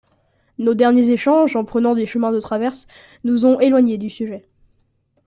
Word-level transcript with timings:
Nos 0.57 0.73
derniers 0.73 1.11
échanges, 1.11 1.55
en 1.55 1.63
prenant 1.63 1.93
des 1.93 2.07
chemins 2.07 2.31
de 2.31 2.39
traverse, 2.39 2.87
nous 3.23 3.45
ont 3.45 3.59
éloignés 3.59 3.99
du 3.99 4.09
sujet. 4.09 4.49